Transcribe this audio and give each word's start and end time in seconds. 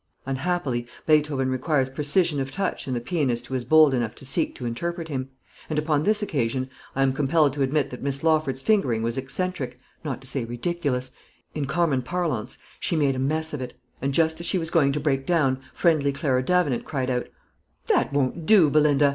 Unhappily, 0.25 0.87
Beethoven 1.05 1.51
requires 1.51 1.87
precision 1.87 2.39
of 2.39 2.49
touch 2.49 2.87
in 2.87 2.95
the 2.95 2.99
pianist 2.99 3.45
who 3.45 3.53
is 3.53 3.63
bold 3.63 3.93
enough 3.93 4.15
to 4.15 4.25
seek 4.25 4.55
to 4.55 4.65
interpret 4.65 5.09
him; 5.09 5.29
and 5.69 5.77
upon 5.77 6.01
this 6.01 6.23
occasion 6.23 6.71
I 6.95 7.03
am 7.03 7.13
compelled 7.13 7.53
to 7.53 7.61
admit 7.61 7.91
that 7.91 8.01
Miss 8.01 8.23
Lawford's 8.23 8.63
fingering 8.63 9.03
was 9.03 9.15
eccentric, 9.15 9.77
not 10.03 10.19
to 10.21 10.25
say 10.25 10.43
ridiculous, 10.43 11.11
in 11.53 11.67
common 11.67 12.01
parlance, 12.01 12.57
she 12.79 12.95
made 12.95 13.15
a 13.15 13.19
mess 13.19 13.53
of 13.53 13.61
it; 13.61 13.75
and 14.01 14.11
just 14.11 14.39
as 14.39 14.47
she 14.47 14.57
was 14.57 14.71
going 14.71 14.91
to 14.91 14.99
break 14.99 15.23
down, 15.23 15.61
friendly 15.71 16.11
Clara 16.11 16.41
Davenant 16.41 16.83
cried 16.83 17.11
out, 17.11 17.27
"That 17.85 18.11
won't 18.11 18.47
do, 18.47 18.71
Belinda! 18.71 19.09